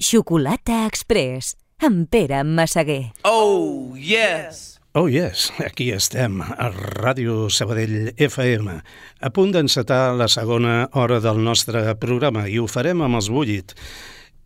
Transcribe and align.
Xocolata 0.00 0.84
Express, 0.86 1.56
amb 1.82 2.06
Pere 2.06 2.44
Massaguer. 2.46 3.10
Oh, 3.26 3.96
yes! 3.98 4.78
Oh 4.94 5.08
yes, 5.10 5.48
aquí 5.58 5.88
estem, 5.90 6.36
a 6.38 6.68
Ràdio 6.70 7.48
Sabadell 7.50 8.12
FM, 8.14 8.76
a 8.78 9.30
punt 9.34 9.50
d'encetar 9.56 10.14
la 10.14 10.28
segona 10.30 10.86
hora 10.94 11.18
del 11.18 11.42
nostre 11.42 11.82
programa 11.98 12.46
i 12.46 12.60
ho 12.62 12.68
farem 12.70 13.02
amb 13.02 13.18
els 13.18 13.26
Bullit 13.34 13.74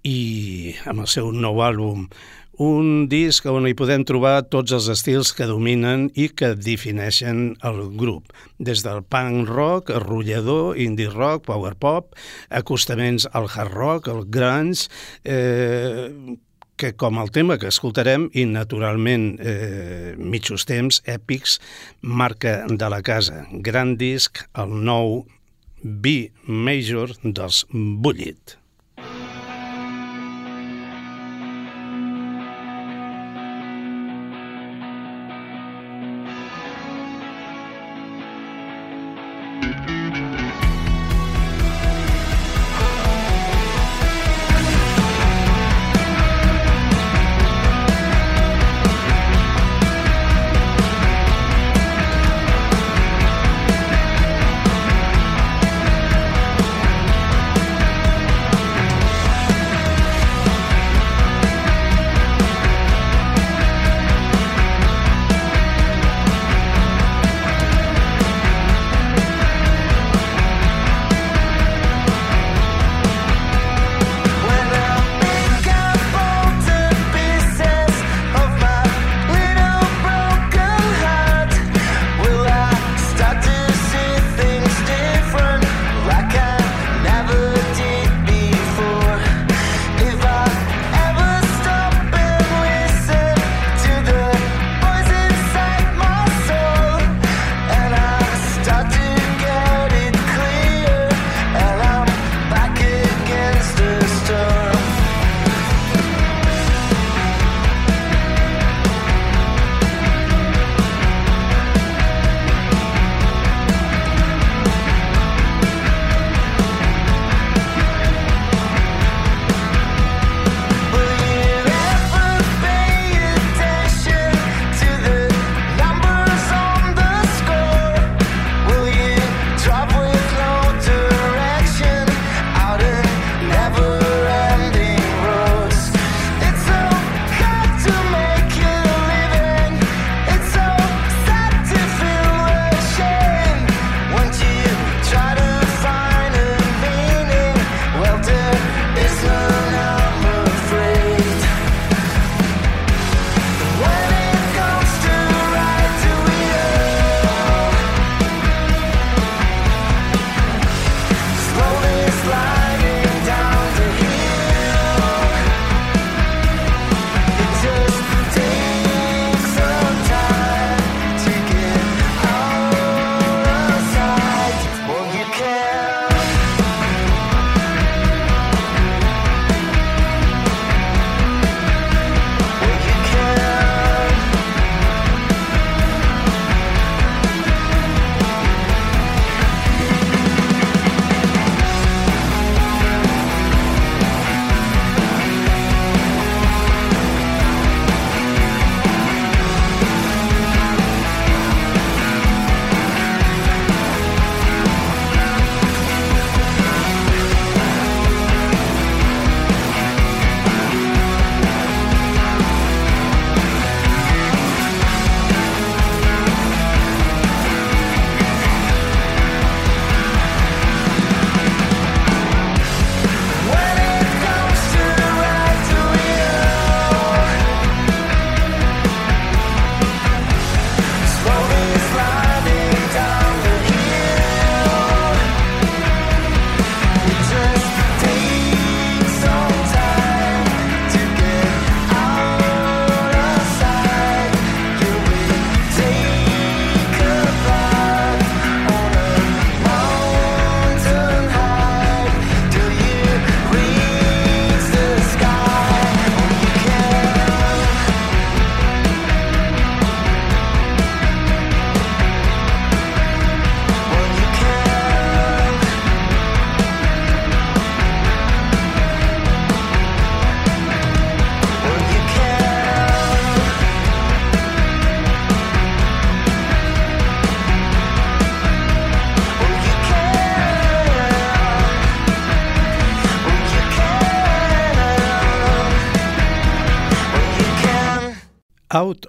i 0.09 0.73
amb 0.89 1.05
el 1.05 1.13
seu 1.13 1.29
nou 1.37 1.61
àlbum, 1.61 2.09
un 2.63 3.09
disc 3.11 3.47
on 3.51 3.67
hi 3.67 3.75
podem 3.75 4.05
trobar 4.07 4.45
tots 4.53 4.75
els 4.77 4.87
estils 4.93 5.33
que 5.35 5.49
dominen 5.51 6.07
i 6.15 6.29
que 6.31 6.53
defineixen 6.55 7.57
el 7.67 7.81
grup, 7.99 8.31
des 8.63 8.85
del 8.87 9.03
punk 9.03 9.51
rock, 9.51 9.91
rotllador, 10.05 10.79
indie 10.79 11.11
rock, 11.11 11.47
power 11.49 11.75
pop, 11.75 12.15
acostaments 12.55 13.27
al 13.33 13.51
hard 13.51 13.75
rock, 13.75 14.09
al 14.13 14.25
grunge, 14.31 14.87
eh, 15.25 16.39
que 16.79 16.95
com 16.99 17.19
el 17.23 17.31
tema 17.35 17.59
que 17.59 17.71
escoltarem 17.71 18.29
i 18.39 18.47
naturalment 18.47 19.29
eh, 19.39 20.15
mitjos 20.19 20.67
temps 20.69 21.03
èpics, 21.11 21.59
marca 22.01 22.61
de 22.71 22.95
la 22.95 23.03
casa, 23.03 23.45
gran 23.53 23.97
disc, 23.99 24.45
el 24.55 24.75
nou 24.87 25.23
B 25.83 26.31
Major 26.47 27.15
dels 27.23 27.65
Bullit. 27.73 28.62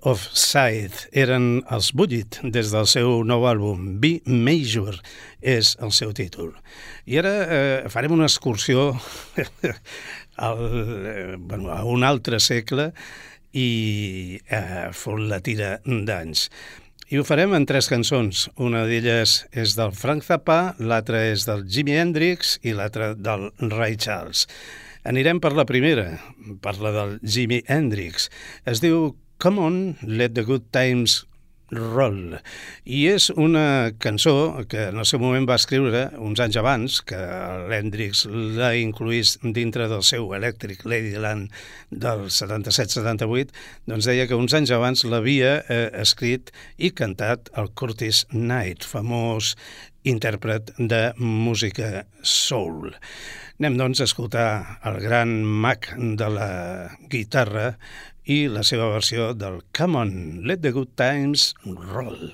Of 0.04 0.24
Sight 0.36 1.08
eren 1.16 1.64
els 1.72 1.94
Bullet 1.96 2.40
des 2.44 2.72
del 2.74 2.88
seu 2.92 3.22
nou 3.28 3.46
àlbum, 3.48 3.98
B 4.04 4.20
Major 4.28 4.98
és 5.40 5.74
el 5.84 5.94
seu 5.96 6.12
títol. 6.16 6.52
I 7.08 7.20
ara 7.24 7.34
eh, 7.44 7.90
farem 7.92 8.16
una 8.16 8.28
excursió 8.28 8.92
al, 10.48 10.64
eh, 11.08 11.36
bueno, 11.40 11.72
a 11.72 11.84
un 11.88 12.04
altre 12.04 12.42
segle 12.44 12.92
i 13.54 14.40
eh, 14.50 14.90
fot 14.92 15.24
la 15.24 15.40
tira 15.46 15.78
d'anys. 15.86 16.50
I 17.14 17.20
ho 17.20 17.26
farem 17.28 17.54
en 17.54 17.68
tres 17.70 17.88
cançons. 17.92 18.48
Una 18.58 18.88
d'elles 18.90 19.36
és 19.52 19.76
del 19.78 19.92
Frank 19.94 20.26
Zappa, 20.26 20.74
l'altra 20.82 21.20
és 21.30 21.44
del 21.46 21.68
Jimi 21.70 21.94
Hendrix 22.00 22.58
i 22.66 22.74
l'altra 22.74 23.12
del 23.14 23.52
Ray 23.70 24.00
Charles. 24.02 24.48
Anirem 25.06 25.42
per 25.44 25.52
la 25.54 25.68
primera, 25.68 26.16
per 26.64 26.78
la 26.82 26.94
del 26.96 27.18
Jimi 27.22 27.60
Hendrix. 27.68 28.30
Es 28.66 28.82
diu 28.82 29.12
Come 29.44 29.60
On, 29.60 29.98
Let 30.08 30.36
the 30.36 30.44
Good 30.48 30.72
Times 30.72 31.26
Roll. 31.76 32.38
I 32.88 33.00
és 33.12 33.26
una 33.36 33.92
cançó 34.00 34.64
que 34.72 34.86
en 34.94 35.02
el 35.02 35.08
seu 35.10 35.20
moment 35.20 35.44
va 35.50 35.58
escriure 35.60 36.06
uns 36.16 36.40
anys 36.40 36.56
abans, 36.62 37.02
que 37.04 37.20
l'Hendrix 37.68 38.24
la 38.56 38.70
incluís 38.80 39.34
dintre 39.44 39.90
del 39.92 40.06
seu 40.08 40.32
Electric 40.38 40.86
Ladyland 40.88 41.52
del 41.92 42.30
77-78, 42.32 43.52
doncs 43.92 44.08
deia 44.08 44.30
que 44.32 44.40
uns 44.40 44.56
anys 44.56 44.72
abans 44.72 45.04
l'havia 45.04 45.58
eh, 45.68 45.90
escrit 46.06 46.56
i 46.80 46.94
cantat 46.96 47.52
el 47.60 47.68
Curtis 47.76 48.24
Knight, 48.32 48.88
famós 48.88 49.58
intèrpret 50.08 50.72
de 50.80 51.10
música 51.20 52.06
soul. 52.24 52.94
Anem, 53.60 53.76
doncs, 53.80 54.02
a 54.02 54.08
escoltar 54.08 54.80
el 54.88 54.98
gran 55.04 55.36
mag 55.46 55.86
de 56.20 56.28
la 56.32 56.50
guitarra 57.12 57.74
i 58.26 58.48
la 58.48 58.64
seva 58.64 58.88
versió 58.94 59.34
del 59.36 59.60
Come 59.76 59.98
On, 60.00 60.12
Let 60.48 60.62
the 60.62 60.72
Good 60.72 60.96
Times 60.96 61.54
Roll. 61.66 62.32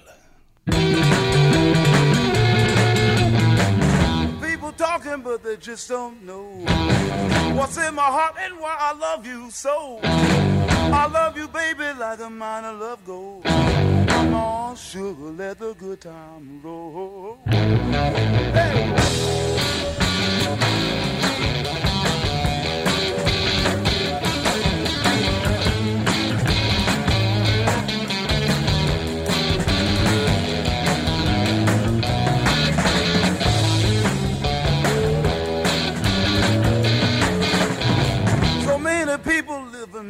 People 4.41 4.71
talking, 4.77 5.21
but 5.23 5.43
they 5.43 5.57
just 5.57 5.89
don't 5.89 6.23
know 6.23 6.43
what's 7.55 7.77
in 7.77 7.95
my 7.95 8.03
heart 8.03 8.35
and 8.39 8.59
why 8.59 8.75
I 8.79 8.93
love 8.93 9.25
you 9.25 9.49
so. 9.49 9.99
I 10.03 11.07
love 11.07 11.37
you, 11.37 11.47
baby, 11.47 11.85
like 11.99 12.19
a 12.19 12.29
mine 12.29 12.65
of 12.65 12.79
love 12.79 13.05
gold. 13.05 13.43
Come 13.43 14.33
on, 14.33 14.75
sugar, 14.75 15.31
let 15.31 15.59
the 15.59 15.73
good 15.73 16.01
time 16.01 16.61
roll. 16.63 17.39
Hey! 17.47 18.95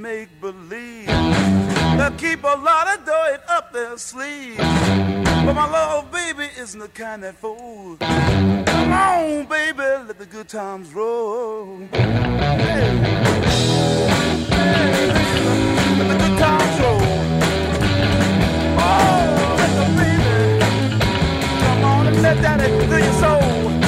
Make 0.02 0.30
believe. 0.40 1.08
They 1.08 2.10
keep 2.18 2.44
a 2.44 2.48
lot 2.48 2.98
of 2.98 3.06
dirt 3.06 3.42
up 3.48 3.74
their 3.74 3.98
sleeve. 3.98 4.58
But 4.58 5.54
my 5.54 5.70
little 5.70 6.04
baby, 6.12 6.50
isn't 6.58 6.80
the 6.80 6.88
kind 6.88 7.24
that 7.24 7.36
folds. 7.36 8.00
Come 8.00 8.94
on, 8.94 9.46
baby, 9.46 9.80
let 9.80 10.18
the 10.18 10.26
good 10.26 10.48
times 10.48 10.94
roll. 10.94 11.80
Let 11.92 12.20
the 16.08 16.18
good 16.18 16.38
times 16.40 16.80
roll. 16.80 17.02
Oh, 18.82 19.56
baby 19.98 20.60
come 21.60 21.84
on 21.84 22.08
and 22.08 22.22
let 22.22 22.42
that 22.42 22.60
through 22.88 23.04
your 23.04 23.14
soul. 23.14 23.79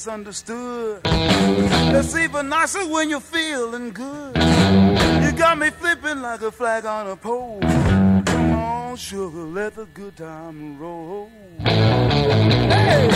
Misunderstood. 0.00 1.00
It's 1.04 2.16
even 2.16 2.48
nicer 2.48 2.86
when 2.88 3.10
you're 3.10 3.20
feeling 3.20 3.90
good. 3.90 4.34
You 4.34 5.32
got 5.32 5.58
me 5.58 5.68
flipping 5.68 6.22
like 6.22 6.40
a 6.40 6.50
flag 6.50 6.86
on 6.86 7.06
a 7.08 7.16
pole. 7.16 7.60
Come 7.60 8.52
on, 8.52 8.96
sugar, 8.96 9.44
let 9.44 9.74
the 9.74 9.84
good 9.92 10.16
time 10.16 10.78
roll. 10.78 11.30
Hey! 11.58 13.10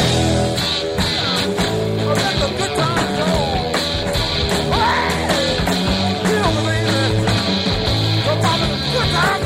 Oh, 1.97 2.13
let 2.23 2.37
the 2.43 2.49
good 2.59 2.75
time 2.77 3.13
roll. 3.21 3.73
Hey! 4.77 5.57
Feel 6.27 6.51
me, 6.53 6.63
baby. 6.69 7.25
Come 8.27 8.41
on, 8.51 8.61
let 8.61 8.69
the 8.69 8.79
good 8.93 9.11
time 9.17 9.44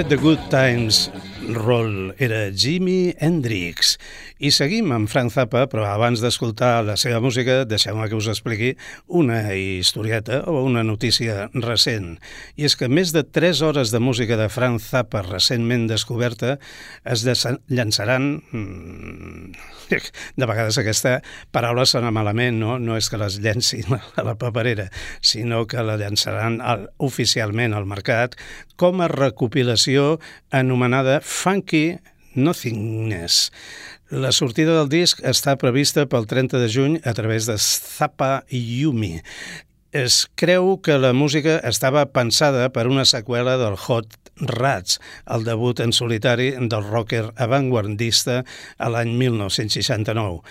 Let 0.00 0.08
the 0.08 0.16
Good 0.16 0.40
Times 0.48 1.10
Roll 1.44 2.16
era 2.16 2.48
Jimi 2.48 3.12
Hendrix. 3.20 3.98
I 4.40 4.48
seguim 4.56 4.88
amb 4.96 5.08
Frank 5.12 5.34
Zappa, 5.34 5.66
però 5.68 5.82
abans 5.84 6.22
d'escoltar 6.24 6.78
la 6.86 6.94
seva 6.96 7.18
música, 7.20 7.58
deixeu-me 7.68 8.06
que 8.08 8.16
us 8.16 8.28
expliqui 8.32 8.70
una 9.20 9.52
historieta 9.52 10.38
o 10.48 10.62
una 10.64 10.80
notícia 10.80 11.50
recent. 11.52 12.14
I 12.56 12.64
és 12.64 12.76
que 12.80 12.88
més 12.88 13.12
de 13.12 13.20
3 13.20 13.60
hores 13.68 13.92
de 13.92 14.00
música 14.00 14.38
de 14.40 14.46
Frank 14.48 14.80
Zappa 14.80 15.20
recentment 15.26 15.84
descoberta 15.90 16.54
es 17.04 17.26
llançaran... 17.68 18.30
Mm, 18.56 19.52
de 20.40 20.48
vegades 20.48 20.78
aquesta 20.80 21.18
paraula 21.52 21.84
sona 21.84 22.08
malament, 22.14 22.56
no? 22.62 22.78
No 22.80 22.96
és 22.96 23.10
que 23.12 23.20
les 23.20 23.36
llencin 23.44 23.92
a 24.16 24.24
la 24.24 24.38
paperera, 24.40 24.88
sinó 25.20 25.66
que 25.68 25.84
la 25.84 25.98
llançaran 26.00 26.62
al, 26.64 26.88
oficialment 26.96 27.76
al 27.76 27.84
mercat 27.90 28.38
com 28.80 29.04
a 29.04 29.10
recopilació 29.12 30.14
anomenada 30.48 31.20
Funky 31.20 31.98
Nothingness. 32.34 33.50
La 34.10 34.32
sortida 34.34 34.72
del 34.74 34.88
disc 34.90 35.20
està 35.22 35.52
prevista 35.54 36.02
pel 36.10 36.24
30 36.26 36.58
de 36.58 36.66
juny 36.66 36.94
a 37.06 37.12
través 37.14 37.44
de 37.46 37.54
Zappa 37.62 38.42
Yumi. 38.50 39.20
Es 39.94 40.24
creu 40.34 40.80
que 40.82 40.96
la 40.98 41.12
música 41.14 41.60
estava 41.62 42.02
pensada 42.10 42.72
per 42.74 42.88
una 42.90 43.04
seqüela 43.06 43.54
del 43.60 43.78
Hot 43.78 44.16
Rats, 44.50 44.98
el 45.30 45.46
debut 45.46 45.78
en 45.78 45.94
solitari 45.94 46.50
del 46.58 46.88
rocker 46.88 47.28
avantguardista 47.38 48.40
a 48.78 48.90
l'any 48.90 49.14
1969. 49.14 50.42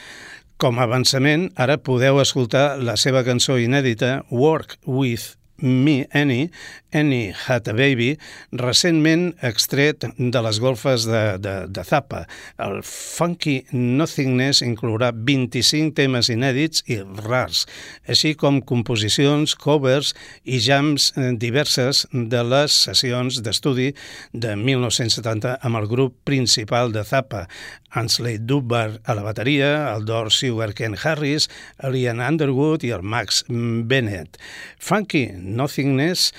Com 0.55 0.79
a 0.79 0.87
avançament, 0.87 1.49
ara 1.59 1.81
podeu 1.83 2.21
escoltar 2.23 2.79
la 2.79 2.95
seva 2.95 3.25
cançó 3.27 3.59
inèdita 3.59 4.21
Work 4.31 4.79
With 4.87 5.35
Me 5.59 6.07
Annie, 6.15 6.47
Annie 6.91 7.33
Baby, 7.47 8.17
recentment 8.51 9.33
extret 9.45 10.05
de 10.17 10.41
les 10.41 10.59
golfes 10.59 11.05
de, 11.05 11.37
de, 11.37 11.53
de 11.67 11.83
Zappa. 11.83 12.25
El 12.57 12.81
Funky 12.83 13.65
Nothingness 13.71 14.61
inclourà 14.65 15.11
25 15.13 15.93
temes 15.97 16.29
inèdits 16.29 16.83
i 16.89 16.99
rars, 17.25 17.65
així 18.07 18.33
com 18.39 18.61
composicions, 18.61 19.55
covers 19.55 20.13
i 20.43 20.59
jams 20.63 21.11
eh, 21.15 21.31
diverses 21.37 22.05
de 22.13 22.43
les 22.43 22.79
sessions 22.89 23.41
d'estudi 23.45 23.91
de 24.33 24.55
1970 24.55 25.59
amb 25.65 25.81
el 25.81 25.89
grup 25.89 26.17
principal 26.25 26.93
de 26.95 27.03
Zappa, 27.05 27.45
Ansley 27.89 28.37
Dubbar 28.37 28.99
a 29.05 29.15
la 29.17 29.23
bateria, 29.25 29.89
el 29.95 30.05
Dor 30.05 30.31
Sewer 30.31 30.73
Ken 30.77 30.95
Harris, 31.01 31.49
Lian 31.81 32.21
Underwood 32.21 32.85
i 32.85 32.93
el 32.93 33.01
Max 33.01 33.43
Bennett. 33.49 34.37
Funky 34.77 35.29
Nothingness 35.33 36.29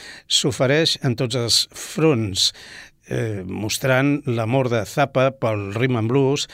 s'ofereix 0.41 0.97
en 1.05 1.17
tots 1.21 1.37
els 1.39 1.65
fronts, 1.77 2.51
eh, 3.11 3.43
mostrant 3.45 4.21
l'amor 4.27 4.71
de 4.73 4.85
Zappa 4.87 5.31
pel 5.43 5.73
rhythm 5.75 5.99
and 6.01 6.11
blues 6.11 6.47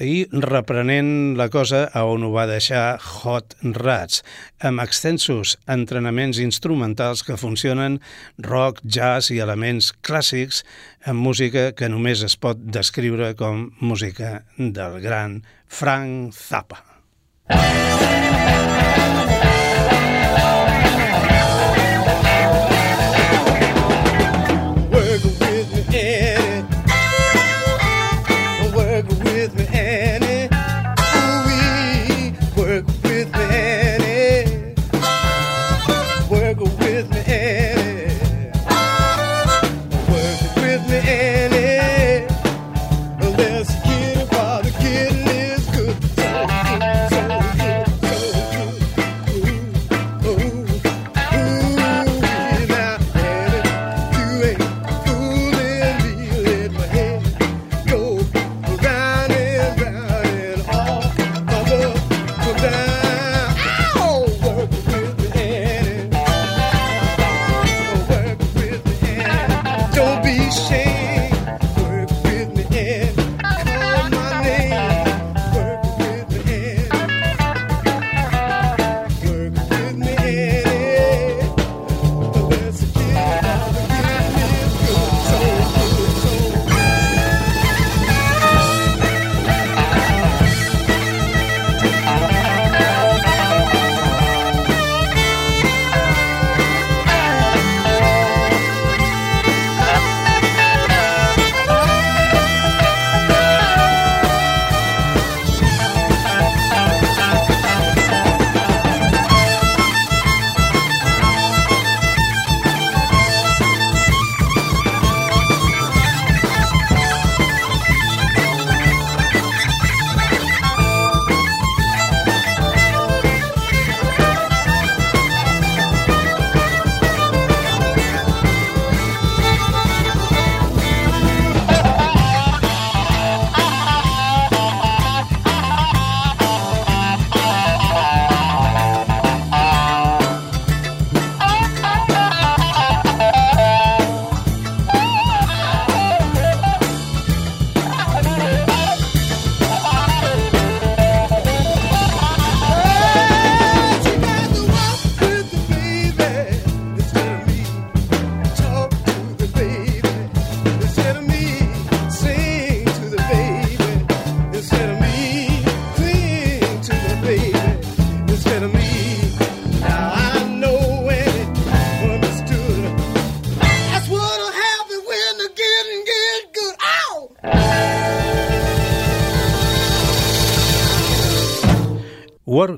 i 0.00 0.26
reprenent 0.30 1.36
la 1.38 1.48
cosa 1.52 1.84
a 1.92 2.04
on 2.08 2.26
ho 2.26 2.30
va 2.34 2.46
deixar 2.50 2.98
Hot 3.00 3.56
Rats, 3.78 4.22
amb 4.60 4.82
extensos 4.84 5.56
entrenaments 5.66 6.40
instrumentals 6.42 7.24
que 7.26 7.40
funcionen 7.40 8.00
rock, 8.38 8.82
jazz 8.84 9.32
i 9.32 9.40
elements 9.44 9.92
clàssics 10.04 10.62
amb 11.06 11.24
música 11.24 11.70
que 11.76 11.90
només 11.92 12.22
es 12.22 12.36
pot 12.36 12.60
descriure 12.60 13.34
com 13.38 13.70
música 13.80 14.42
del 14.58 15.00
gran 15.02 15.42
Frank 15.66 16.36
Zappa. 16.36 16.84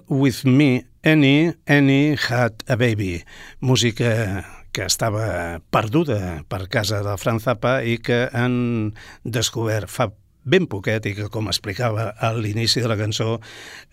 With 0.08 0.44
Me, 0.44 0.86
Annie, 1.02 1.54
Annie 1.66 2.16
Had 2.28 2.64
a 2.68 2.76
Baby, 2.76 3.24
música 3.60 4.44
que 4.72 4.84
estava 4.84 5.62
perduda 5.70 6.44
per 6.48 6.68
casa 6.68 7.00
de 7.06 7.14
Fran 7.16 7.40
Zappa 7.40 7.78
i 7.86 7.96
que 8.02 8.26
han 8.32 8.92
descobert 9.24 9.88
fa 9.88 10.10
ben 10.44 10.66
poquet 10.68 11.06
i 11.08 11.14
que, 11.16 11.30
com 11.32 11.48
explicava 11.48 12.10
a 12.20 12.32
l'inici 12.36 12.82
de 12.84 12.90
la 12.90 12.98
cançó, 13.00 13.38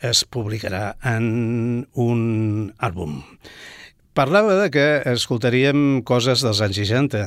es 0.04 0.26
publicarà 0.28 0.98
en 1.08 1.88
un 1.96 2.74
àlbum. 2.80 3.22
Parlava 4.12 4.58
de 4.60 4.68
que 4.74 4.86
escoltaríem 5.14 6.02
coses 6.04 6.44
dels 6.44 6.60
anys 6.60 6.82
60. 6.82 7.22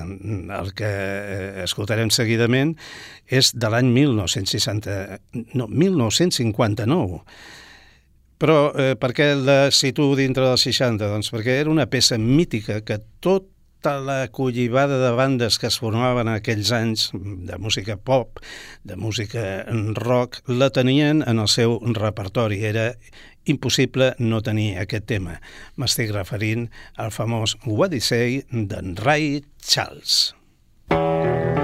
El 0.61 0.73
que 0.77 0.91
eh, 0.91 1.65
escoltarem 1.65 2.13
seguidament 2.13 2.75
és 3.33 3.55
de 3.57 3.71
l'any 3.73 3.89
1960... 3.95 4.99
No, 5.57 5.71
1959. 5.73 7.23
Però 8.45 8.59
eh, 8.77 8.93
per 9.01 9.15
què 9.17 9.31
la 9.41 9.71
situo 9.73 10.13
dintre 10.19 10.45
dels 10.45 10.69
60? 10.69 11.09
Doncs 11.09 11.33
perquè 11.33 11.63
era 11.63 11.73
una 11.73 11.89
peça 11.89 12.21
mítica 12.21 12.83
que 12.85 13.01
tot 13.25 13.49
tota 13.85 14.01
la 14.01 14.29
collibada 14.33 14.97
de 14.97 15.11
bandes 15.13 15.59
que 15.61 15.67
es 15.69 15.77
formaven 15.77 16.25
en 16.31 16.39
aquells 16.39 16.71
anys 16.73 17.11
de 17.13 17.59
música 17.61 17.99
pop, 18.01 18.41
de 18.83 18.97
música 18.97 19.67
rock, 19.99 20.41
la 20.49 20.71
tenien 20.73 21.21
en 21.21 21.39
el 21.39 21.51
seu 21.53 21.77
repertori. 21.93 22.63
Era 22.65 22.95
impossible 23.45 24.15
no 24.19 24.41
tenir 24.41 24.79
aquest 24.81 25.05
tema. 25.13 25.37
M'estic 25.77 26.15
referint 26.17 26.71
al 26.97 27.13
famós 27.13 27.59
What 27.67 27.93
Say 28.01 28.41
d'en 28.49 28.97
Ray 29.05 29.45
Charles. 29.61 30.33
what's 30.91 31.64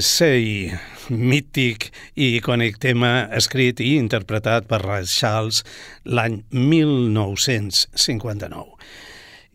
Say, 0.00 0.72
mític 1.10 1.90
i 2.16 2.36
icònic 2.38 2.78
tema 2.82 3.28
escrit 3.36 3.80
i 3.84 3.96
interpretat 4.00 4.66
per 4.70 4.80
Ray 4.82 5.04
Charles 5.06 5.64
l'any 6.08 6.42
1959. 6.50 8.64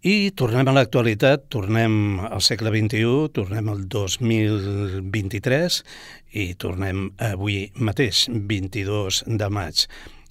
I 0.07 0.31
tornem 0.39 0.67
a 0.69 0.73
l'actualitat, 0.77 1.39
tornem 1.51 2.19
al 2.23 2.41
segle 2.45 2.69
XXI, 2.71 3.27
tornem 3.35 3.65
al 3.73 3.81
2023 3.91 5.83
i 6.39 6.41
tornem 6.55 7.09
avui 7.31 7.71
mateix, 7.75 8.27
22 8.29 9.23
de 9.27 9.47
maig. 9.51 9.75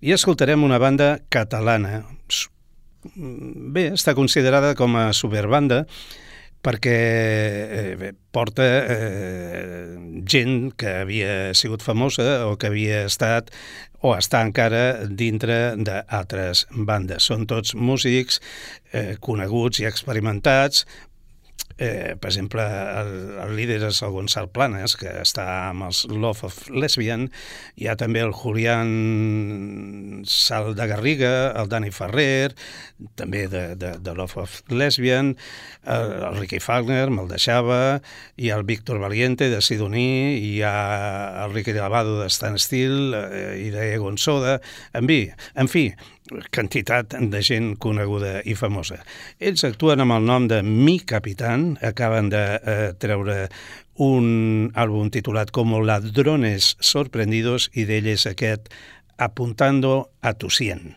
I 0.00 0.12
escoltarem 0.16 0.64
una 0.64 0.78
banda 0.80 1.18
catalana. 1.28 2.06
Bé, 3.14 3.92
està 3.92 4.14
considerada 4.16 4.74
com 4.78 4.96
a 4.96 5.12
superbanda, 5.12 5.84
perquè 6.64 6.96
eh, 6.98 8.12
porta 8.34 8.64
eh, 8.64 10.22
gent 10.28 10.72
que 10.78 10.94
havia 11.02 11.54
sigut 11.58 11.84
famosa 11.84 12.46
o 12.48 12.56
que 12.58 12.70
havia 12.70 13.04
estat 13.06 13.52
o 14.02 14.12
està 14.14 14.44
encara 14.46 15.06
dintre 15.08 15.74
d'altres 15.74 16.66
bandes. 16.70 17.26
Són 17.26 17.46
tots 17.50 17.74
músics 17.74 18.38
eh, 18.92 19.16
coneguts 19.20 19.82
i 19.82 19.88
experimentats, 19.88 20.84
Eh, 21.78 22.16
per 22.18 22.32
exemple, 22.32 22.62
el, 23.00 23.12
el 23.38 23.52
líder 23.54 23.78
és 23.86 24.00
el 24.02 24.10
Gonçal 24.10 24.48
Planes, 24.50 24.96
que 24.98 25.12
està 25.22 25.46
amb 25.68 25.86
els 25.86 26.02
Love 26.10 26.48
of 26.48 26.56
Lesbian. 26.74 27.28
Hi 27.78 27.86
ha 27.86 27.94
també 27.98 28.24
el 28.24 28.34
Julián 28.34 30.24
Sal 30.26 30.74
de 30.74 30.88
Garriga, 30.90 31.52
el 31.54 31.70
Dani 31.70 31.92
Ferrer, 31.94 32.50
també 33.14 33.46
de, 33.46 33.62
de, 33.78 33.92
de 34.02 34.16
Love 34.18 34.42
of 34.42 34.58
Lesbian, 34.74 35.36
el, 35.86 36.12
el 36.32 36.40
Ricky 36.40 36.58
Fagner, 36.58 37.06
me'l 37.14 37.30
deixava, 37.30 38.00
hi 38.34 38.50
ha 38.50 38.58
el 38.58 38.66
Víctor 38.66 38.98
Valiente 38.98 39.46
de 39.52 39.62
Sidoní, 39.62 40.34
hi 40.42 40.54
ha 40.66 41.44
el 41.44 41.54
Ricky 41.54 41.78
Lavado 41.78 42.18
de 42.24 42.26
Stan 42.26 42.58
Steel 42.58 43.14
eh, 43.14 43.54
i 43.68 43.70
de 43.70 43.92
Egon 43.94 44.18
Soda. 44.18 44.58
En 44.98 45.06
fi, 45.06 45.22
en 45.54 45.70
fi, 45.70 45.92
quantitat 46.54 47.16
de 47.18 47.42
gent 47.42 47.74
coneguda 47.82 48.38
i 48.44 48.54
famosa. 48.58 49.00
Ells 49.38 49.64
actuen 49.68 50.04
amb 50.04 50.16
el 50.18 50.28
nom 50.28 50.48
de 50.50 50.62
Mi 50.62 50.98
Capitán, 51.00 51.76
acaben 51.82 52.30
de 52.32 52.44
eh, 52.58 52.78
treure 53.00 53.48
un 53.98 54.70
àlbum 54.78 55.10
titulat 55.10 55.50
Como 55.50 55.82
ladrones 55.82 56.76
sorprendidos 56.80 57.70
i 57.74 57.88
d'ell 57.88 58.12
és 58.14 58.28
aquest 58.30 58.72
Apuntando 59.18 60.12
a 60.22 60.36
tu 60.38 60.50
cien. 60.50 60.94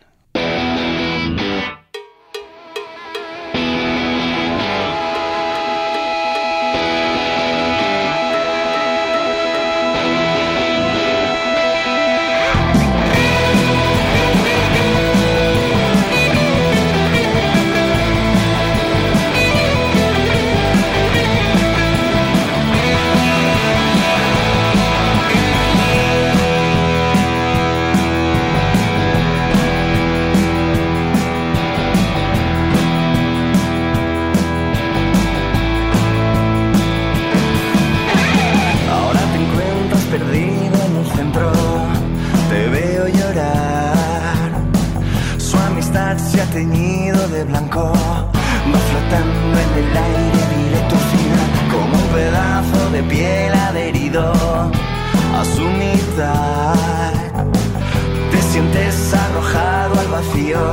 vacío 60.22 60.72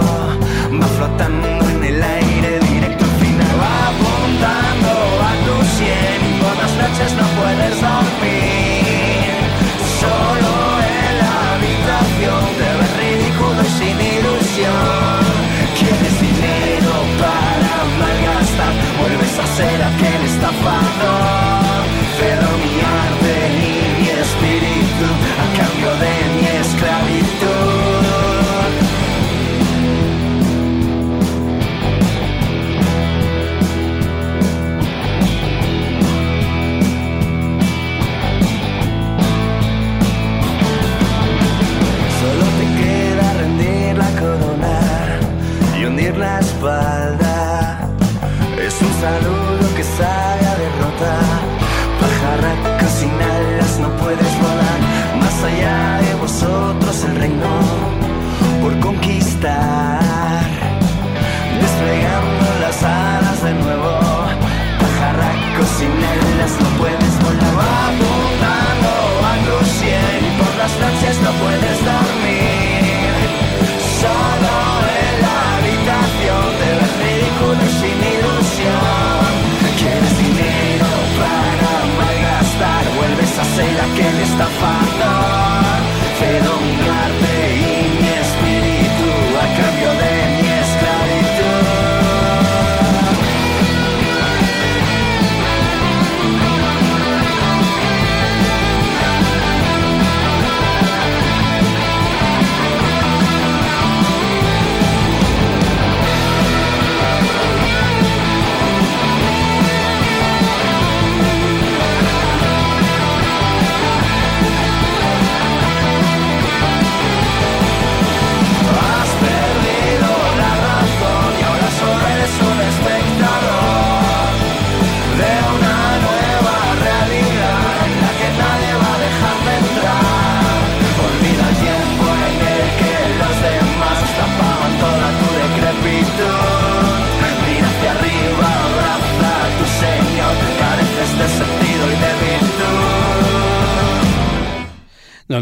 va 0.81 0.87
flotando 0.97 1.47
en 1.47 1.83
el 1.83 2.03
aire 2.03 2.59
directo 2.71 3.05
al 3.05 3.15
final. 3.23 3.53
Va 3.61 3.75
apuntando 3.93 4.91
a 5.29 5.33
tu 5.45 5.55
sien 5.75 6.19
y 6.29 6.33
por 6.41 6.55
las 6.61 6.73
noches 6.81 7.09
no 7.19 7.25
puedes 7.39 7.73
dormir. 7.87 9.33
Solo 10.01 10.51
en 10.97 11.13
la 11.21 11.33
habitación 11.53 12.41
te 12.59 12.69
ves 12.77 12.93
ridículo 13.03 13.59
y 13.63 13.71
sin 13.79 13.97
ilusión. 14.17 15.21
Quieres 15.77 16.15
dinero 16.27 16.93
para 17.21 17.73
malgastar, 18.01 18.73
vuelves 18.99 19.39
a 19.39 19.47
ser 19.57 19.83
aquel 19.83 20.21
estafador. 20.31 21.48
Es 48.59 48.75
un 48.81 48.93
saludo 48.99 49.75
que 49.77 49.83
sale 49.83 50.45
a 50.45 50.55
derrotar. 50.57 51.39
Pajarraco 52.01 52.85
sin 52.99 53.11
alas, 53.11 53.79
no 53.79 53.87
puedes 53.95 54.31
volar. 54.41 54.79
Más 55.21 55.41
allá 55.41 56.01
de 56.05 56.15
vosotros 56.15 57.03
el 57.05 57.15
reino 57.15 57.53
por 58.61 58.77
conquistar. 58.81 60.43
Desplegando 61.61 62.45
las 62.59 62.83
alas 62.83 63.41
de 63.41 63.53
nuevo. 63.53 63.91
Pajarraco 64.83 65.63
sin 65.77 65.93
alas, 66.13 66.51
no 66.59 66.69
puedes 66.77 67.13
volar. 67.23 67.53
Va 67.57 67.87
apuntando 67.87 68.91
al 69.31 69.65
cielo 69.65 70.27
y 70.27 70.31
por 70.41 70.53
las 70.57 70.73
noches 70.83 71.21
no 71.21 71.31
puedes 71.39 71.77
dormir. 71.85 72.38
será 83.59 83.83
aquel 83.83 84.21
estafador. 84.21 85.79
Pero 86.19 86.58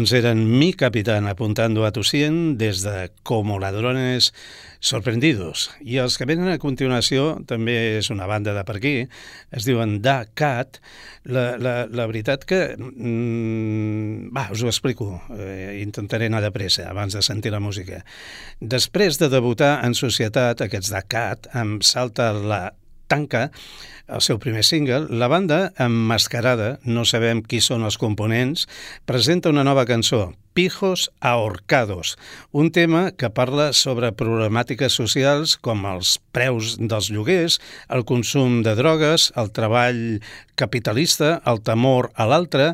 Doncs 0.08 0.24
eren 0.24 0.38
Mi 0.48 0.72
Capitán 0.72 1.26
apuntando 1.28 1.84
a 1.84 1.90
tu 1.92 2.00
100 2.00 2.56
des 2.56 2.80
de 2.80 3.10
Como 3.22 3.58
Ladrones 3.58 4.32
Sorprendidos. 4.80 5.68
I 5.84 5.98
els 6.00 6.16
que 6.16 6.24
venen 6.24 6.48
a 6.48 6.56
continuació 6.56 7.42
també 7.44 7.98
és 7.98 8.08
una 8.08 8.24
banda 8.24 8.54
de 8.56 8.62
per 8.64 8.78
aquí, 8.78 8.94
es 9.52 9.68
diuen 9.68 9.98
Da 10.00 10.22
Cat. 10.32 10.80
La, 11.28 11.58
la, 11.60 11.74
la 11.92 12.08
veritat 12.08 12.48
que... 12.48 12.62
Mm, 12.80 14.32
va, 14.32 14.46
us 14.48 14.64
ho 14.64 14.72
explico. 14.72 15.10
Eh, 15.36 15.82
intentaré 15.84 16.32
anar 16.32 16.40
de 16.46 16.54
pressa 16.56 16.88
abans 16.88 17.12
de 17.12 17.20
sentir 17.20 17.52
la 17.52 17.60
música. 17.60 18.00
Després 18.64 19.20
de 19.20 19.28
debutar 19.28 19.82
en 19.84 19.92
societat, 19.92 20.64
aquests 20.64 20.96
Da 20.96 21.04
Cat, 21.04 21.52
amb 21.52 21.84
Salta 21.84 22.32
la 22.32 22.70
Tanca, 23.12 23.50
el 24.08 24.24
seu 24.24 24.40
primer 24.40 24.64
single, 24.64 25.06
la 25.10 25.28
banda, 25.28 25.72
emmascarada, 25.78 26.78
no 26.84 27.04
sabem 27.04 27.44
qui 27.44 27.60
són 27.64 27.84
els 27.86 28.00
components, 28.00 28.66
presenta 29.06 29.52
una 29.52 29.66
nova 29.68 29.86
cançó, 29.88 30.32
Pijos 30.58 31.12
ahorcados, 31.20 32.18
un 32.50 32.72
tema 32.72 33.12
que 33.12 33.28
parla 33.30 33.68
sobre 33.78 34.08
problemàtiques 34.10 34.90
socials 34.90 35.52
com 35.62 35.84
els 35.86 36.16
preus 36.34 36.72
dels 36.80 37.12
lloguers, 37.14 37.60
el 37.94 38.02
consum 38.02 38.64
de 38.66 38.74
drogues, 38.74 39.28
el 39.38 39.52
treball 39.54 40.00
capitalista, 40.58 41.36
el 41.46 41.62
temor 41.62 42.10
a 42.18 42.26
l'altre, 42.26 42.72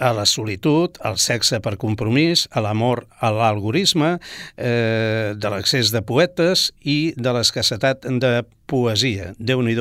a 0.00 0.14
la 0.16 0.24
solitud, 0.24 0.96
al 1.04 1.18
sexe 1.20 1.60
per 1.60 1.76
compromís, 1.76 2.46
a 2.48 2.62
l'amor 2.64 3.04
a 3.20 3.28
l'algorisme, 3.34 4.16
eh, 4.56 5.34
de 5.36 5.52
l'accés 5.52 5.92
de 5.92 6.00
poetes 6.00 6.70
i 6.80 7.12
de 7.12 7.34
l'escassetat 7.36 8.08
de 8.08 8.32
poesia. 8.68 9.34
déu 9.38 9.60
nhi 9.60 9.76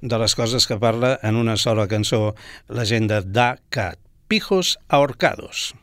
de 0.00 0.18
les 0.18 0.34
coses 0.34 0.66
que 0.66 0.78
parla 0.78 1.18
en 1.22 1.36
una 1.36 1.56
sola 1.56 1.88
cançó 1.88 2.34
la 2.68 2.84
gent 2.84 3.08
de 3.10 3.22
Da 3.22 3.58
Cat. 3.68 3.98
Pijos 4.28 4.78
ahorcados. 4.88 5.74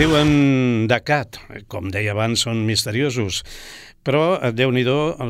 Diuen 0.00 0.86
de 0.88 0.96
cat, 1.04 1.36
com 1.68 1.90
deia 1.92 2.14
abans, 2.14 2.46
són 2.46 2.62
misteriosos, 2.64 3.42
però 4.06 4.38
déu 4.56 4.70
nhi 4.72 4.80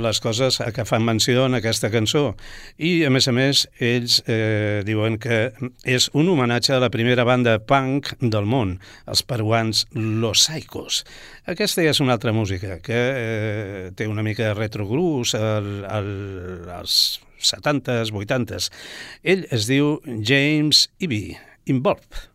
les 0.05 0.21
coses 0.23 0.61
a 0.63 0.69
què 0.71 0.85
fan 0.87 1.03
menció 1.03 1.49
en 1.49 1.59
aquesta 1.59 1.91
cançó. 1.91 2.37
I, 2.79 3.03
a 3.03 3.11
més 3.11 3.27
a 3.27 3.35
més, 3.35 3.65
ells 3.83 4.21
eh, 4.31 4.85
diuen 4.87 5.19
que 5.19 5.51
és 5.83 6.07
un 6.15 6.31
homenatge 6.31 6.77
a 6.77 6.81
la 6.85 6.91
primera 6.95 7.27
banda 7.27 7.59
punk 7.59 8.13
del 8.23 8.47
món, 8.47 8.79
els 9.11 9.25
peruans 9.27 9.89
Los 9.91 10.47
Saicos. 10.47 11.03
Aquesta 11.51 11.83
ja 11.83 11.91
és 11.91 12.05
una 12.05 12.15
altra 12.15 12.31
música, 12.31 12.79
que 12.79 13.03
eh, 13.11 13.91
té 13.99 14.07
una 14.07 14.23
mica 14.23 14.53
de 14.53 14.55
retrogrús 14.55 15.35
al, 15.35 15.85
al, 15.91 16.11
als 16.79 17.19
70s, 17.43 18.15
80s. 18.15 18.71
Ell 19.25 19.49
es 19.51 19.67
diu 19.67 19.97
James 20.07 20.93
Ivy, 21.03 21.25
Involved. 21.67 22.30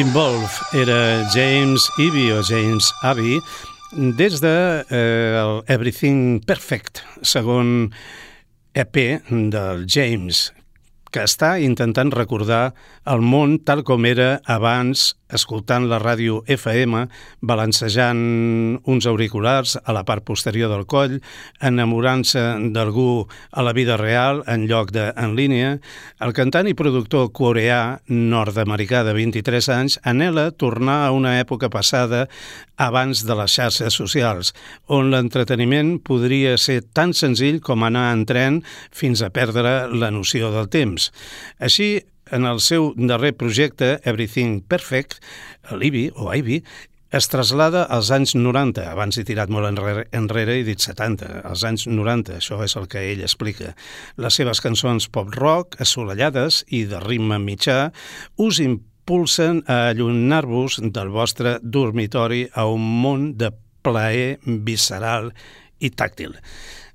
Involve 0.00 0.48
era 0.72 1.28
James 1.28 1.90
Ivy 1.98 2.32
o 2.32 2.42
James 2.42 2.88
Abbey 3.02 3.36
des 3.92 4.40
de 4.40 4.84
eh, 4.88 5.36
el 5.36 5.60
Everything 5.68 6.40
Perfect, 6.40 7.02
segon 7.20 7.90
EP 8.72 8.96
del 9.28 9.84
James, 9.84 10.54
que 11.12 11.26
està 11.28 11.58
intentant 11.60 12.14
recordar 12.16 12.70
el 13.04 13.20
món 13.20 13.58
tal 13.60 13.84
com 13.84 14.08
era 14.08 14.38
abans 14.48 15.10
escoltant 15.36 15.86
la 15.90 15.98
ràdio 16.02 16.40
FM, 16.50 17.06
balancejant 17.40 18.20
uns 18.84 19.06
auriculars 19.06 19.76
a 19.82 19.94
la 19.96 20.04
part 20.08 20.24
posterior 20.26 20.70
del 20.72 20.86
coll, 20.90 21.18
enamorant-se 21.60 22.42
d'algú 22.74 23.26
a 23.50 23.64
la 23.66 23.74
vida 23.76 23.96
real 24.00 24.42
en 24.46 24.66
lloc 24.70 24.92
de 24.94 25.10
en 25.16 25.36
línia, 25.38 25.76
el 26.20 26.34
cantant 26.36 26.68
i 26.70 26.76
productor 26.78 27.30
coreà 27.36 28.00
nord-americà 28.08 29.04
de 29.06 29.14
23 29.16 29.70
anys 29.74 29.98
anela 30.04 30.50
tornar 30.50 31.06
a 31.06 31.14
una 31.16 31.38
època 31.40 31.70
passada 31.70 32.26
abans 32.80 33.24
de 33.28 33.36
les 33.36 33.52
xarxes 33.52 33.96
socials, 33.96 34.54
on 34.88 35.10
l'entreteniment 35.12 35.98
podria 36.04 36.56
ser 36.58 36.80
tan 36.96 37.12
senzill 37.16 37.60
com 37.64 37.84
anar 37.84 38.10
en 38.14 38.24
tren 38.28 38.62
fins 38.90 39.20
a 39.22 39.30
perdre 39.34 39.74
la 39.92 40.10
noció 40.14 40.50
del 40.54 40.70
temps. 40.72 41.10
Així, 41.60 42.00
en 42.32 42.46
el 42.46 42.60
seu 42.64 42.92
darrer 42.96 43.32
projecte, 43.36 43.98
Everything 44.04 44.60
Perfect, 44.62 45.18
l'Ivy, 45.70 46.10
o 46.14 46.32
Ivy, 46.34 46.60
es 47.10 47.26
trasllada 47.26 47.82
als 47.90 48.12
anys 48.14 48.36
90, 48.38 48.84
abans 48.92 49.18
he 49.18 49.24
tirat 49.26 49.50
molt 49.50 49.66
enrere, 49.66 50.04
enrere 50.14 50.60
i 50.60 50.66
dit 50.66 50.78
70, 50.78 51.40
als 51.42 51.64
anys 51.66 51.88
90, 51.90 52.36
això 52.38 52.60
és 52.62 52.76
el 52.78 52.86
que 52.90 53.02
ell 53.10 53.24
explica. 53.26 53.72
Les 54.14 54.38
seves 54.38 54.62
cançons 54.62 55.08
pop-rock, 55.10 55.74
assolellades 55.82 56.62
i 56.70 56.84
de 56.86 57.02
ritme 57.02 57.40
mitjà, 57.42 57.90
us 58.38 58.60
impulsen 58.62 59.64
a 59.66 59.88
allunyar-vos 59.90 60.78
del 60.94 61.10
vostre 61.10 61.58
dormitori 61.62 62.44
a 62.54 62.68
un 62.70 62.86
món 63.02 63.32
de 63.40 63.50
plaer 63.82 64.38
visceral 64.46 65.32
i 65.80 65.90
tàctil. 65.90 66.38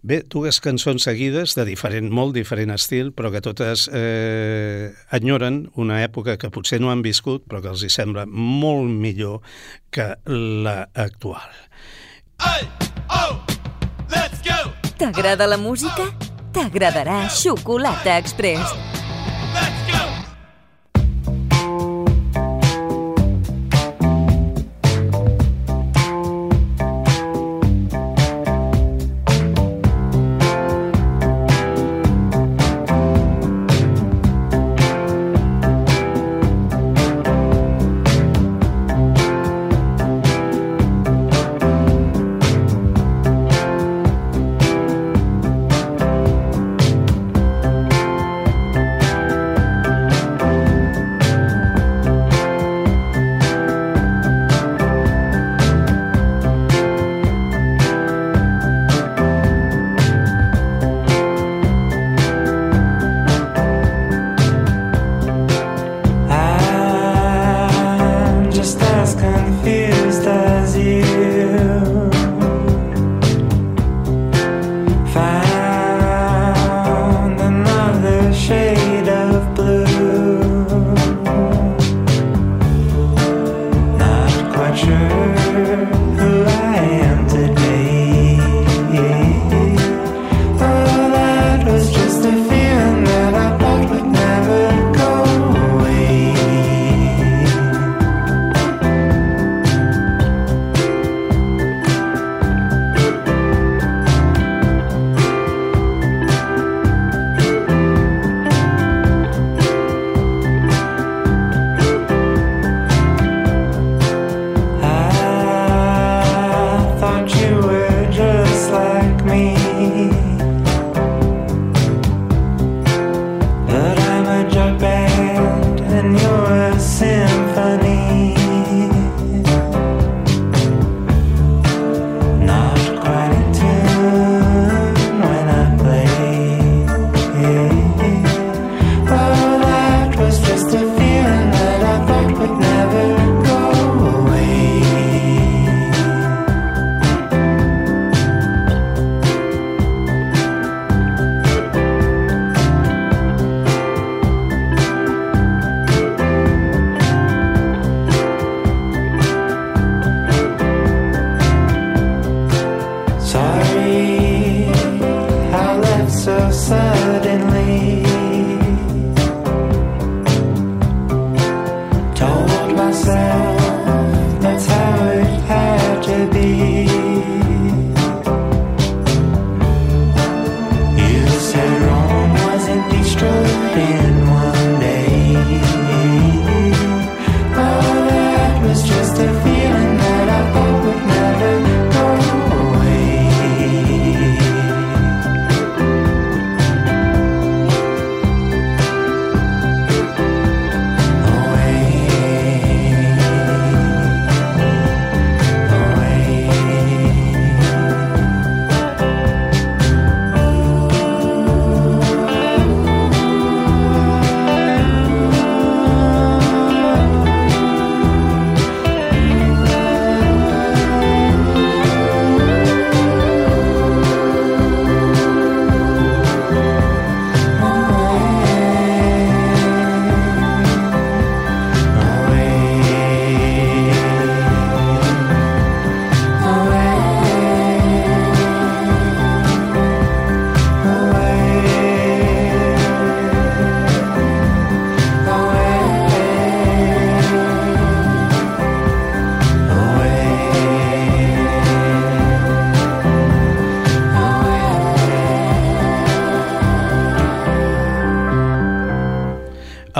Bé, 0.06 0.20
dues 0.30 0.60
cançons 0.62 1.01
seguides 1.08 1.56
de 1.58 1.64
diferent, 1.66 2.12
molt 2.14 2.36
diferent 2.38 2.70
estil, 2.76 3.08
però 3.18 3.32
que 3.34 3.41
totes 3.41 3.88
eh, 3.89 4.91
enyoren 5.18 5.64
una 5.82 6.03
època 6.06 6.36
que 6.38 6.51
potser 6.53 6.78
no 6.84 6.91
han 6.93 7.01
viscut, 7.01 7.47
però 7.49 7.64
que 7.64 7.72
els 7.74 7.82
hi 7.82 7.89
sembla 7.89 8.28
molt 8.30 8.91
millor 9.01 9.41
que 9.89 10.12
la 10.30 10.91
actual. 10.93 11.58
Hey, 12.38 12.70
oh, 13.10 13.41
let's 14.14 14.45
go! 14.45 14.60
T'agrada 15.01 15.49
la 15.49 15.58
música? 15.58 16.12
T'agradarà 16.53 17.24
Xocolata 17.34 18.20
Express. 18.22 18.95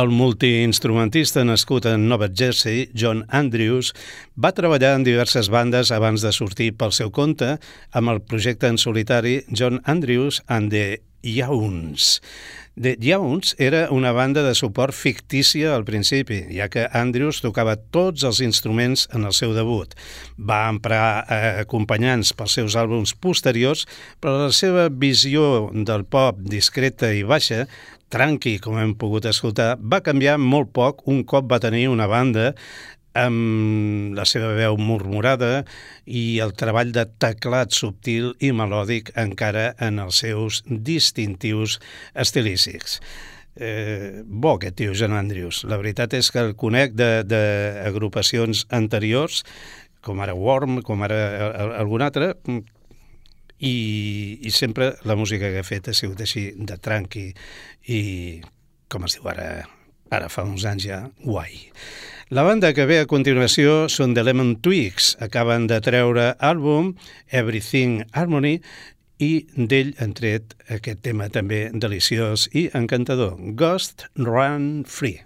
El 0.06 0.12
multiinstrumentista 0.14 1.42
nascut 1.48 1.88
a 1.90 1.96
Nova 1.98 2.28
Jersey, 2.30 2.84
John 2.94 3.24
Andrews, 3.34 3.90
va 4.38 4.52
treballar 4.54 4.92
en 5.00 5.06
diverses 5.08 5.50
bandes 5.50 5.90
abans 5.96 6.22
de 6.22 6.30
sortir 6.36 6.68
pel 6.78 6.94
seu 6.94 7.10
compte 7.16 7.56
amb 7.90 8.14
el 8.14 8.22
projecte 8.22 8.70
en 8.70 8.78
solitari 8.78 9.40
John 9.50 9.82
Andrews 9.90 10.44
and 10.46 10.70
the 10.76 11.00
Youns. 11.26 12.20
The 12.76 12.98
Youns 13.00 13.56
era 13.58 13.88
una 13.90 14.12
banda 14.12 14.44
de 14.44 14.54
suport 14.54 14.94
fictícia 14.94 15.74
al 15.76 15.86
principi, 15.88 16.42
ja 16.52 16.68
que 16.68 16.84
Andrews 16.92 17.40
tocava 17.40 17.78
tots 17.80 18.26
els 18.28 18.42
instruments 18.44 19.06
en 19.16 19.24
el 19.24 19.32
seu 19.32 19.54
debut. 19.56 19.94
Va 20.36 20.66
emprar 20.68 21.24
eh, 21.24 21.62
acompanyants 21.64 22.34
pels 22.36 22.58
seus 22.60 22.76
àlbums 22.76 23.16
posteriors, 23.16 23.86
però 24.20 24.50
la 24.50 24.52
seva 24.52 24.90
visió 24.92 25.70
del 25.72 26.04
pop 26.04 26.42
discreta 26.44 27.14
i 27.16 27.24
baixa 27.24 27.64
tranqui, 28.12 28.58
com 28.62 28.78
hem 28.80 28.94
pogut 29.00 29.26
escoltar, 29.28 29.76
va 29.80 30.04
canviar 30.04 30.36
molt 30.40 30.70
poc 30.76 31.02
un 31.12 31.24
cop 31.28 31.48
va 31.52 31.62
tenir 31.64 31.88
una 31.90 32.06
banda 32.08 32.52
amb 33.16 34.16
la 34.18 34.26
seva 34.28 34.52
veu 34.58 34.78
murmurada 34.78 35.64
i 36.06 36.40
el 36.44 36.54
treball 36.60 36.92
de 36.96 37.06
teclat 37.22 37.74
subtil 37.76 38.34
i 38.44 38.52
melòdic 38.52 39.14
encara 39.20 39.72
en 39.80 40.02
els 40.04 40.20
seus 40.24 40.62
distintius 40.68 41.80
estilístics. 42.14 43.00
Eh, 43.56 44.24
bo 44.26 44.58
aquest 44.58 44.76
tio, 44.82 44.94
John 44.94 45.16
Andrews. 45.16 45.64
La 45.64 45.80
veritat 45.80 46.14
és 46.18 46.30
que 46.32 46.44
el 46.44 46.56
conec 46.60 46.96
d'agrupacions 46.96 48.66
anteriors, 48.76 49.44
com 50.04 50.20
ara 50.22 50.36
Worm, 50.36 50.82
com 50.86 51.02
ara 51.08 51.20
algun 51.80 52.04
altre, 52.04 52.34
i, 53.60 53.76
i 54.44 54.52
sempre 54.52 54.94
la 55.08 55.16
música 55.16 55.50
que 55.52 55.64
ha 55.64 55.68
fet 55.68 55.88
ha 55.88 55.96
sigut 55.96 56.20
així 56.22 56.50
de 56.58 56.76
tranqui 56.78 57.30
i, 57.88 58.02
com 58.92 59.08
es 59.08 59.16
diu 59.16 59.32
ara, 59.32 59.64
ara 60.12 60.30
fa 60.30 60.44
uns 60.44 60.68
anys 60.68 60.90
ja, 60.90 61.00
guai. 61.24 61.64
La 62.30 62.42
banda 62.42 62.72
que 62.74 62.88
ve 62.90 62.96
a 62.98 63.06
continuació 63.06 63.86
són 63.86 64.16
The 64.18 64.24
Lemon 64.26 64.56
Twigs. 64.66 65.12
Acaben 65.22 65.68
de 65.70 65.78
treure 65.86 66.32
àlbum 66.42 66.96
Everything 67.30 68.00
Harmony 68.18 68.56
i 69.22 69.30
d'ell 69.54 69.94
han 70.02 70.18
tret 70.18 70.58
aquest 70.74 71.04
tema 71.06 71.30
també 71.30 71.68
deliciós 71.70 72.48
i 72.50 72.66
encantador, 72.82 73.38
Ghost 73.54 74.08
Run 74.18 74.90
Free. 74.90 75.22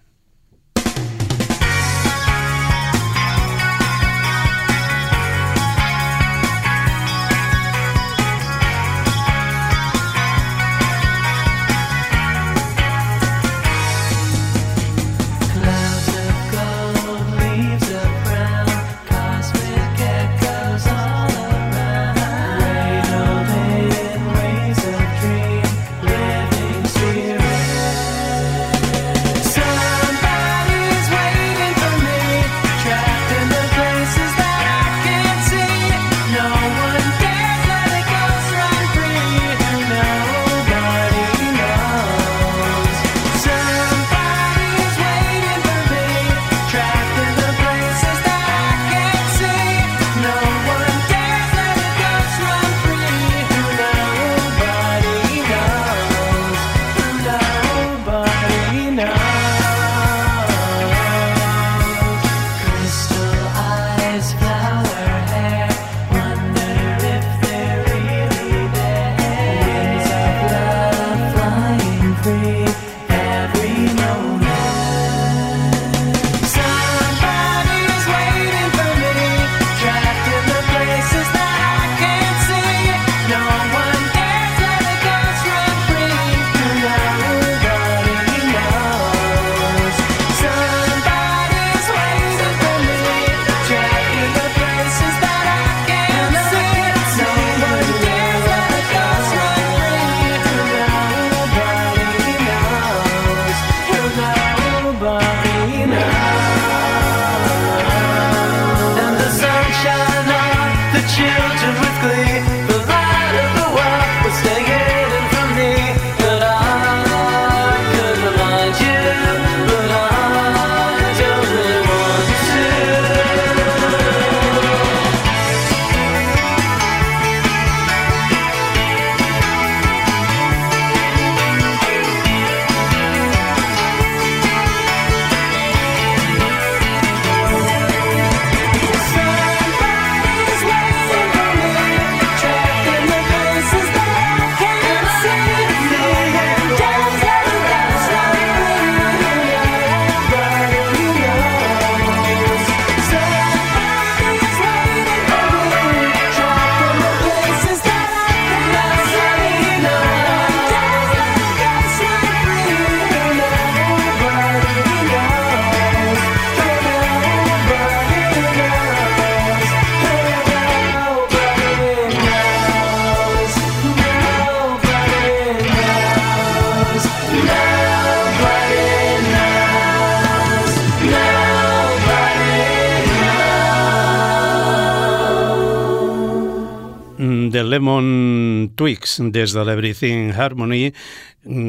Twigs 189.09 189.31
des 189.33 189.53
de 189.53 189.63
l'Everything 189.63 190.33
Harmony 190.37 190.93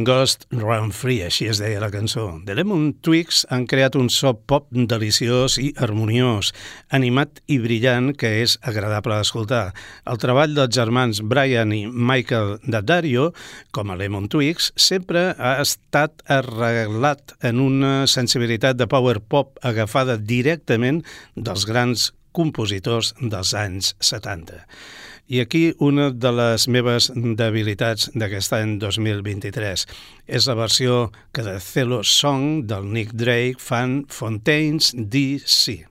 Ghost 0.04 0.46
Run 0.50 0.90
Free, 0.92 1.22
així 1.24 1.46
es 1.48 1.60
deia 1.62 1.80
la 1.80 1.90
cançó. 1.92 2.26
The 2.44 2.56
Lemon 2.58 2.90
Twigs 3.00 3.44
han 3.50 3.66
creat 3.70 3.96
un 3.96 4.10
so 4.10 4.32
pop 4.34 4.66
deliciós 4.70 5.56
i 5.62 5.70
harmoniós, 5.78 6.50
animat 6.90 7.40
i 7.46 7.60
brillant 7.62 8.12
que 8.18 8.32
és 8.42 8.58
agradable 8.66 9.16
d'escoltar. 9.16 9.70
El 10.10 10.20
treball 10.20 10.56
dels 10.58 10.74
germans 10.74 11.22
Brian 11.22 11.72
i 11.72 11.84
Michael 11.86 12.58
Daddario, 12.66 13.30
com 13.72 13.90
a 13.90 13.96
Lemon 13.96 14.28
Twigs, 14.28 14.72
sempre 14.76 15.30
ha 15.38 15.56
estat 15.62 16.24
arreglat 16.28 17.36
en 17.40 17.62
una 17.62 17.94
sensibilitat 18.10 18.76
de 18.76 18.90
power 18.90 19.20
pop 19.20 19.56
agafada 19.62 20.18
directament 20.18 21.04
dels 21.36 21.64
grans 21.68 22.10
compositors 22.36 23.14
dels 23.20 23.54
anys 23.54 23.94
70. 24.02 24.66
I 25.30 25.38
aquí 25.38 25.74
una 25.78 26.08
de 26.10 26.32
les 26.34 26.64
meves 26.66 27.06
debilitats 27.14 28.08
d'aquest 28.18 28.56
any 28.56 28.72
2023 28.82 29.84
és 30.26 30.48
la 30.50 30.56
versió 30.58 30.96
que 31.30 31.44
de 31.46 31.54
Celo 31.62 32.00
Song 32.02 32.64
del 32.66 32.90
Nick 32.90 33.14
Drake 33.14 33.62
fan 33.62 34.00
Fontaines 34.10 34.90
DC. 34.98 35.89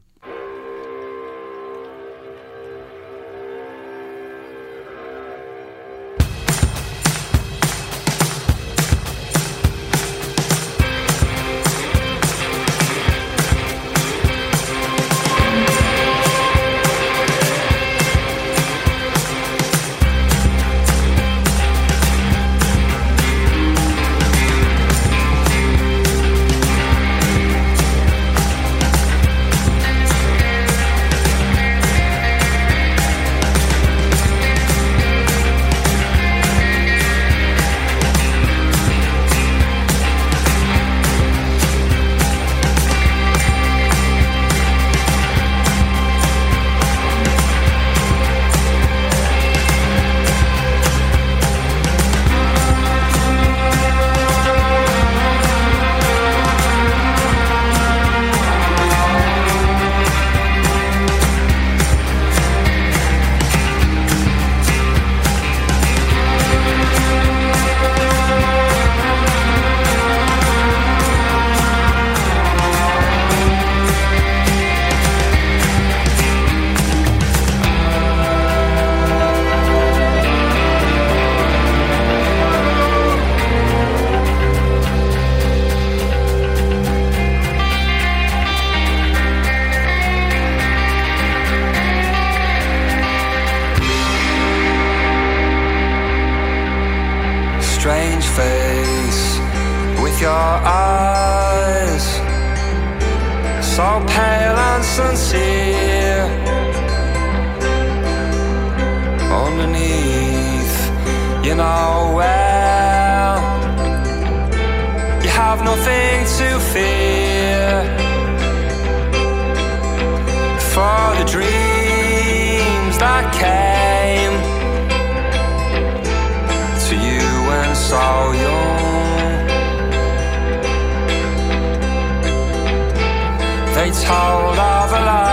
lights 133.89 134.03
hold 134.03 134.59
of 134.59 134.91
a 134.91 135.05
light. 135.05 135.28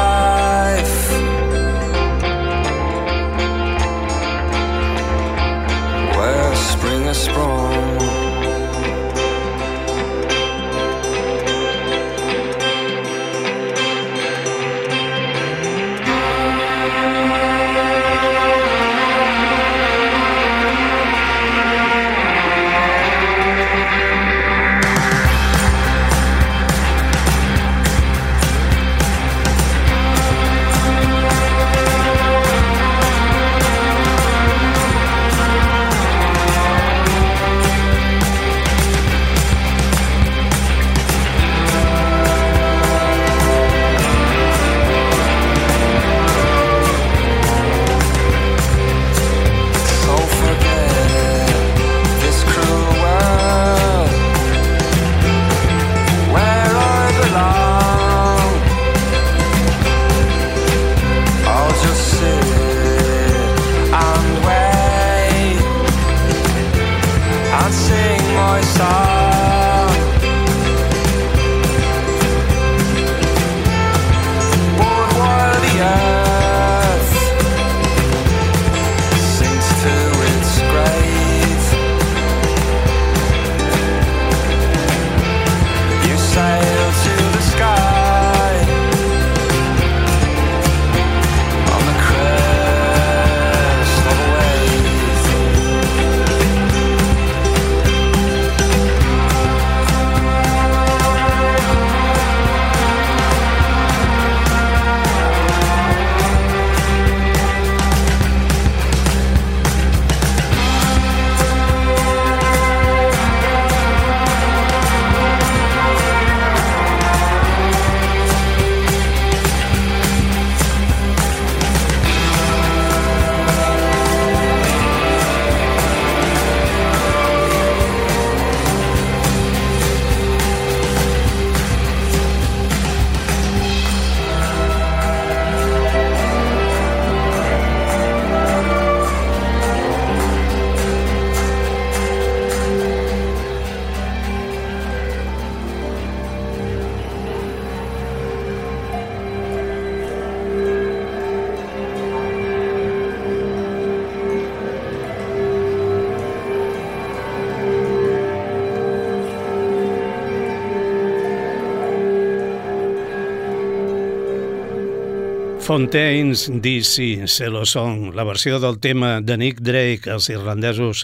Fontaines 165.76 166.48
DC, 166.62 167.26
Se 167.28 167.50
lo 167.50 167.66
son, 167.66 168.16
la 168.16 168.24
versió 168.24 168.58
del 168.58 168.78
tema 168.80 169.20
de 169.20 169.36
Nick 169.36 169.60
Drake, 169.60 170.08
els 170.08 170.30
irlandesos 170.32 171.02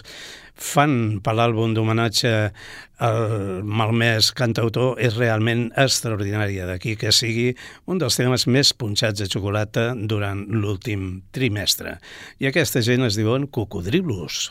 fan 0.57 1.19
per 1.21 1.35
l'àlbum 1.37 1.75
d'homenatge 1.77 2.31
al 3.05 3.21
malmès 3.61 4.31
cantautor 4.33 4.97
és 4.97 5.13
realment 5.21 5.67
extraordinària, 5.77 6.65
d'aquí 6.65 6.95
que 6.97 7.13
sigui 7.13 7.51
un 7.85 8.01
dels 8.01 8.17
temes 8.17 8.47
més 8.49 8.73
punxats 8.73 9.21
de 9.21 9.29
xocolata 9.29 9.91
durant 9.93 10.41
l'últim 10.49 11.21
trimestre. 11.37 11.99
I 12.41 12.49
aquesta 12.49 12.81
gent 12.81 13.05
es 13.05 13.21
diuen 13.21 13.45
cocodrilos. 13.45 14.47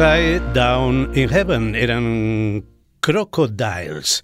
Upside 0.00 0.54
Down 0.54 1.10
in 1.12 1.28
Heaven 1.28 1.74
eren 1.76 2.04
Crocodiles 3.04 4.22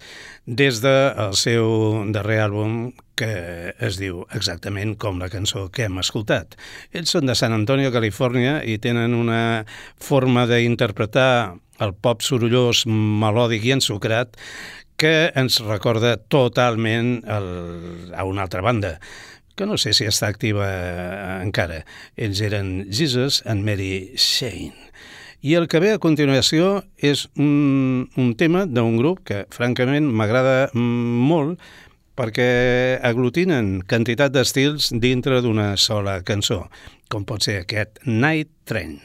des 0.49 0.79
del 0.81 1.35
seu 1.37 1.67
darrer 2.15 2.39
àlbum 2.47 2.79
que 3.13 3.29
es 3.77 3.99
diu 4.01 4.23
exactament 4.33 4.95
com 4.97 5.21
la 5.21 5.29
cançó 5.29 5.67
que 5.69 5.85
hem 5.85 5.99
escoltat. 6.01 6.57
Ells 6.97 7.13
són 7.13 7.29
de 7.29 7.35
San 7.37 7.53
Antonio, 7.53 7.93
Califòrnia 7.93 8.63
i 8.65 8.79
tenen 8.81 9.13
una 9.13 9.67
forma 10.01 10.47
d'interpretar 10.49 11.53
el 11.85 11.93
pop 11.93 12.25
sorollós, 12.25 12.87
melòdic 12.89 13.69
i 13.69 13.77
ensucrat 13.77 14.33
que 14.97 15.29
ens 15.37 15.61
recorda 15.61 16.17
totalment 16.17 17.19
el, 17.21 17.51
a 18.17 18.25
una 18.25 18.49
altra 18.49 18.65
banda 18.65 18.95
que 19.53 19.69
no 19.69 19.77
sé 19.77 19.93
si 19.93 20.09
està 20.09 20.33
activa 20.33 20.65
encara. 21.45 21.83
Ells 22.17 22.41
eren 22.41 22.87
Jesus 22.89 23.43
and 23.45 23.61
Mary 23.61 24.17
Shane. 24.17 24.86
I 25.47 25.53
el 25.55 25.69
que 25.71 25.79
ve 25.79 25.93
a 25.95 25.99
continuació 26.03 26.81
és 26.99 27.21
un, 27.39 28.09
un 28.19 28.33
tema 28.35 28.65
d'un 28.67 28.97
grup 28.99 29.21
que, 29.29 29.45
francament, 29.55 30.09
m'agrada 30.11 30.73
molt 30.75 31.61
perquè 32.19 32.49
aglutinen 33.07 33.77
quantitat 33.87 34.35
d'estils 34.35 34.91
dintre 34.99 35.39
d'una 35.45 35.69
sola 35.79 36.19
cançó, 36.27 36.65
com 37.07 37.23
pot 37.23 37.47
ser 37.47 37.61
aquest 37.61 38.03
Night 38.03 38.51
Train. 38.67 38.97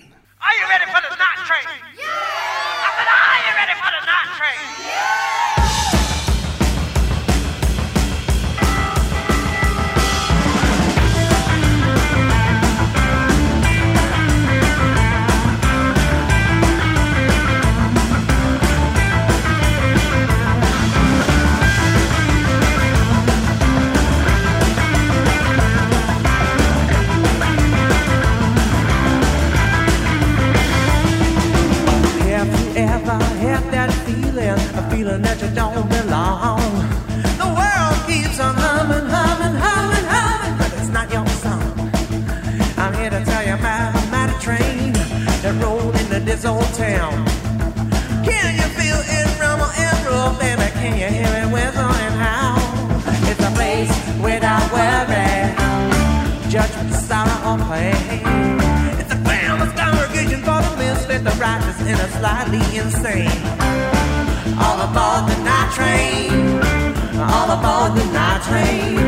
Aboard 67.63 67.95
the 67.95 68.05
night 68.13 68.43
train, 68.43 68.99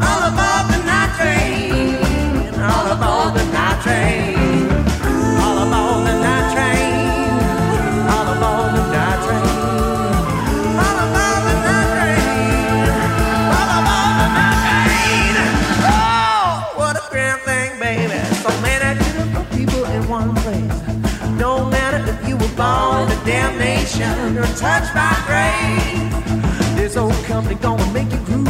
all 0.00 0.20
the 0.72 0.80
night 0.88 1.12
train, 1.18 1.96
all 2.64 3.30
the 3.30 3.44
night 3.52 3.82
train, 3.82 4.36
all 5.42 5.54
the 5.54 6.14
night 6.24 6.48
train, 6.54 7.36
the 8.72 8.84
night 11.66 11.88
train, 11.98 12.32
the 14.20 14.28
night 14.38 14.58
train. 14.64 15.34
Oh, 15.84 16.72
what 16.76 16.96
a 16.96 17.04
grand 17.10 17.40
thing, 17.42 17.70
baby! 17.78 18.18
So 18.44 18.50
many 18.62 18.98
beautiful 18.98 19.44
people 19.56 19.84
in 19.84 20.08
one 20.08 20.34
place. 20.36 20.78
No 21.38 21.66
matter 21.68 22.00
if 22.12 22.28
you 22.28 22.36
were 22.38 22.54
born 22.56 23.08
or 24.38 24.46
touched 24.56 24.94
by 24.94 25.17
Something 27.38 27.58
gonna 27.58 27.92
make 27.92 28.10
you 28.10 28.18
groove. 28.26 28.48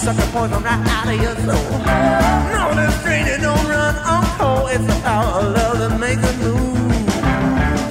Sucker 0.00 0.28
poison 0.32 0.62
right 0.64 0.80
out 0.96 1.08
of 1.12 1.20
your 1.20 1.36
soul. 1.44 1.76
No, 2.56 2.72
this 2.72 3.02
train 3.02 3.26
don't 3.42 3.68
run 3.68 3.94
on 3.96 4.24
cold. 4.38 4.70
It's 4.72 4.86
the 4.86 4.98
power 5.04 5.44
of 5.44 5.54
love 5.54 5.78
that 5.80 6.00
makes 6.00 6.24
a 6.24 6.32
move. 6.40 7.04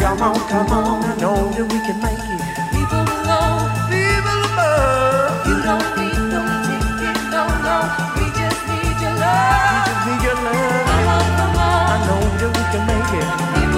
Come 0.02 0.24
on, 0.24 0.40
come 0.50 0.72
on, 0.74 1.04
I 1.06 1.16
know 1.22 1.38
that 1.54 1.68
we 1.70 1.78
can 1.86 2.02
make 2.02 2.18
it. 2.18 2.42
People 2.74 3.06
below, 3.06 3.70
people 3.94 4.40
above. 4.50 5.46
You 5.46 5.58
don't 5.62 5.90
need 6.02 6.18
no 6.34 6.42
ticket, 6.66 7.18
no, 7.30 7.46
no. 7.46 7.78
We 8.18 8.26
just 8.34 8.60
need 8.66 8.98
your 9.06 9.14
love. 9.22 9.86
We 10.02 10.14
just 10.26 10.42
need 10.42 10.50
your 10.50 10.50
love. 10.50 10.90
Come 10.90 11.14
on, 11.14 11.26
come 11.38 11.58
on. 11.62 11.94
I 11.94 11.98
know 12.10 12.22
that 12.42 12.52
we 12.58 12.64
can 12.74 12.84
make 12.90 13.14
it. 13.22 13.75